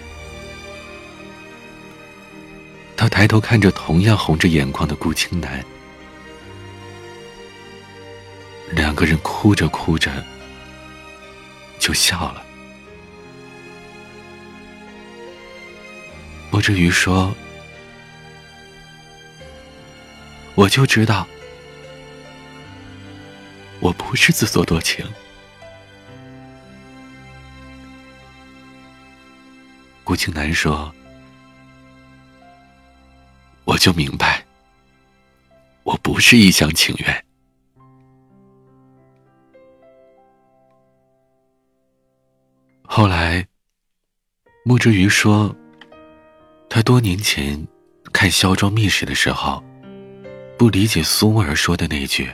[2.96, 5.66] 他抬头看着同样红着眼眶的顾青南。
[8.70, 10.24] 两个人哭着哭着
[11.80, 12.46] 就笑了。
[16.56, 17.36] 莫之瑜说
[20.56, 21.28] ：“我就知道，
[23.82, 25.06] 我不是自作多情。”
[30.06, 30.95] 顾青南说
[33.66, 34.41] ：“我就明白，
[35.84, 37.26] 我不是一厢情愿。”
[42.88, 43.45] 后来，
[44.64, 45.53] 穆之瑜说，
[46.70, 47.66] 他多年前
[48.11, 49.63] 看《萧庄秘史》的时候，
[50.57, 52.30] 不理解苏儿说的那句：“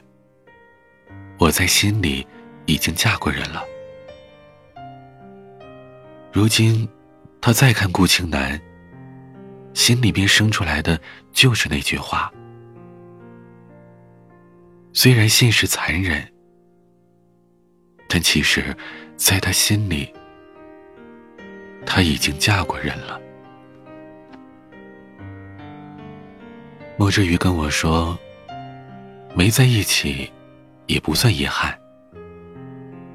[1.38, 2.26] 我在心里
[2.66, 3.64] 已经嫁过人了。”
[6.34, 6.88] 如今，
[7.40, 8.60] 他再看顾青南，
[9.74, 11.00] 心里边生出来的
[11.34, 12.32] 就是那句话。
[14.94, 16.28] 虽然现实残忍，
[18.08, 18.76] 但其实，
[19.16, 20.12] 在他心里。
[21.86, 23.20] 她已经嫁过人了。
[27.02, 28.16] 莫之瑜跟我说
[29.34, 30.32] ：“没在一起，
[30.86, 31.76] 也不算遗憾。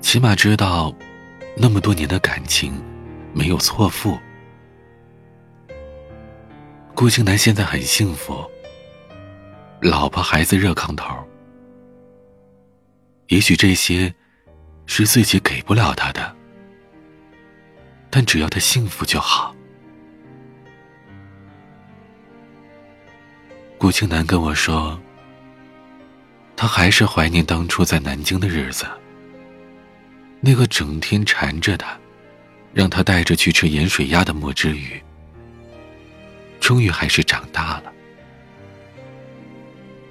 [0.00, 0.92] 起码知道，
[1.56, 2.82] 那么多年的感情，
[3.32, 4.18] 没有错付。
[6.96, 8.44] 顾庆南现在很幸福，
[9.80, 11.16] 老婆孩子热炕头。
[13.28, 14.12] 也许这些，
[14.86, 16.34] 是自己给不了他的。”
[18.10, 19.54] 但只要他幸福就好。
[23.78, 24.98] 顾青南跟我说，
[26.56, 28.86] 他还是怀念当初在南京的日子。
[30.40, 31.98] 那个整天缠着他，
[32.72, 35.02] 让他带着去吃盐水鸭的莫之宇，
[36.60, 37.92] 终于还是长大了。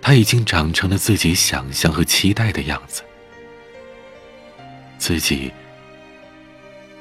[0.01, 3.03] 他已经长成了自己想象和期待的样子，
[4.97, 5.51] 自己。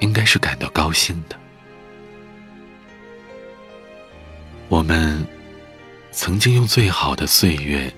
[0.01, 1.37] 应该是感到高兴的。
[4.69, 5.25] 我们
[6.15, 7.93] 曾经用最好的岁月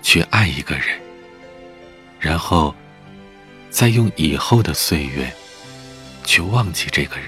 [0.00, 0.86] 去爱一个人，
[2.20, 2.72] 然后
[3.68, 5.30] 再用以后的岁月
[6.24, 7.26] 去忘记这个人。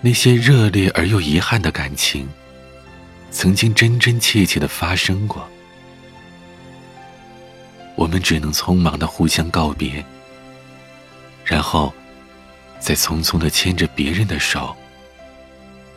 [0.00, 2.28] 那些热烈而又遗憾的感情，
[3.30, 5.48] 曾经真真切切的发生过，
[7.94, 10.04] 我们只能匆忙的互相告别。
[11.44, 11.94] 然后，
[12.80, 14.76] 再匆匆的牵着别人的手，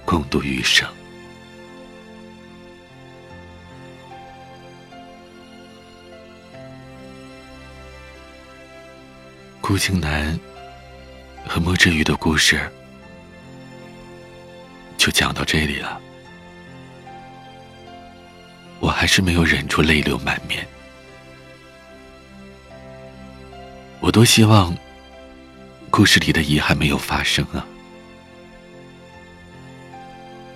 [0.06, 0.88] 共度余生。
[9.62, 10.38] 顾青南
[11.48, 12.60] 和莫之瑜的故事
[14.98, 16.02] 就讲到这里了，
[18.80, 20.68] 我还是没有忍住泪流满面。
[24.00, 24.76] 我多希望。
[25.94, 27.68] 故事里的遗憾没有发生啊！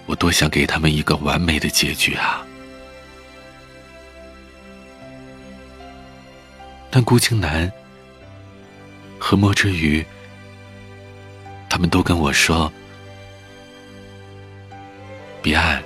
[0.06, 2.42] 我多想给他们一个完美的结局啊！
[6.90, 7.70] 但顾青南
[9.20, 10.06] 和莫之余，
[11.70, 12.72] 他们都跟我说
[15.42, 15.84] ：“彼岸，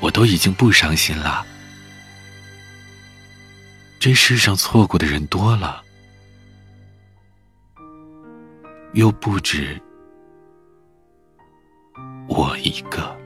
[0.00, 1.44] 我都已经不伤心了。
[3.98, 5.82] 这世上错过的人多了。”
[8.94, 9.76] 又不止
[12.28, 13.18] 我一个。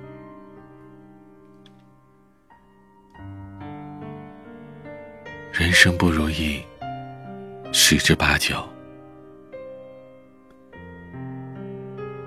[5.52, 6.64] 人生不如意，
[7.72, 8.66] 十之八九。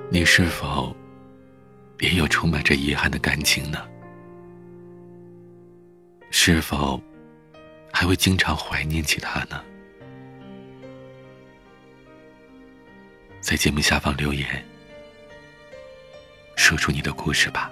[0.10, 0.96] 你是否
[2.00, 3.88] 也有充满着遗憾的感情呢？
[6.30, 7.02] 是否
[7.92, 9.64] 还会经常怀念起他呢？
[13.40, 14.64] 在节目下方留言，
[16.56, 17.72] 说出你的故事吧。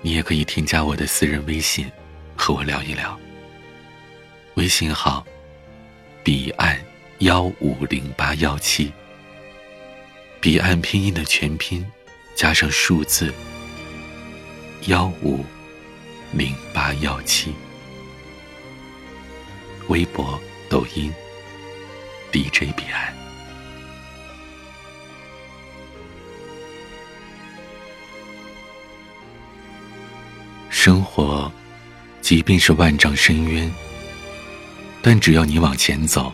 [0.00, 1.90] 你也可以添加我的私人微信，
[2.36, 3.18] 和我聊一聊。
[4.54, 5.24] 微信号：
[6.22, 6.78] 彼岸
[7.18, 8.92] 幺五零八幺七。
[10.40, 11.86] 彼岸拼音的全拼
[12.34, 13.32] 加上数字
[14.86, 15.44] 幺五
[16.32, 17.54] 零八幺七。
[19.88, 20.38] 微博、
[20.68, 21.12] 抖音。
[22.30, 23.12] DJ 彼岸，
[30.70, 31.52] 生活
[32.22, 33.70] 即便是万丈深渊，
[35.02, 36.32] 但只要你往前走，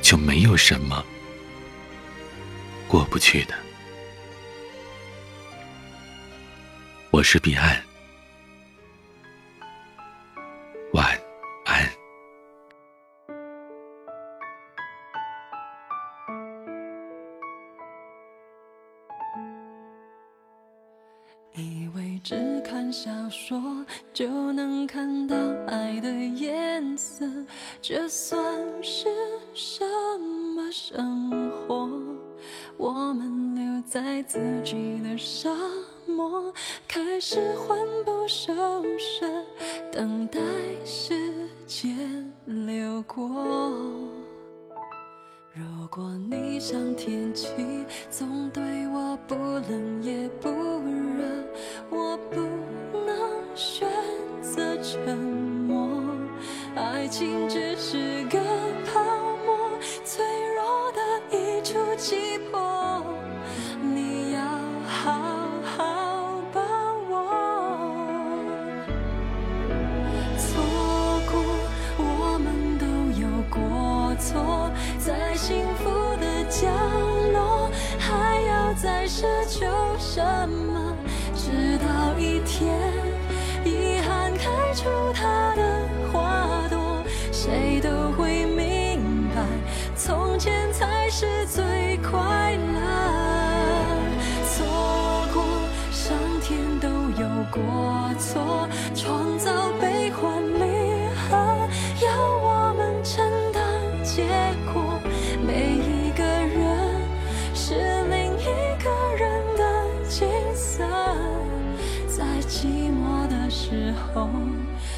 [0.00, 1.04] 就没有什么
[2.86, 3.54] 过不去的。
[7.10, 7.82] 我是彼岸，
[43.06, 43.28] 过。
[45.52, 47.48] 如果你像天气，
[48.10, 51.24] 总对我不冷也不热，
[51.90, 52.40] 我不
[53.06, 53.16] 能
[53.54, 53.88] 选
[54.42, 56.02] 择沉默。
[56.74, 58.23] 爱情只是。
[58.23, 58.23] 个。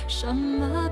[0.08, 0.88] 什么